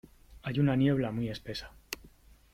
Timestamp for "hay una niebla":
0.41-1.11